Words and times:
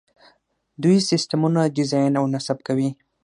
دوی 0.83 0.97
سیسټمونه 1.09 1.61
ډیزاین 1.75 2.13
او 2.19 2.25
نصب 2.33 2.57
کوي. 2.67 2.89